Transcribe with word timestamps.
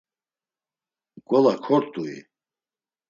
Gola 1.29 1.53
kort̆ui? 1.65 2.15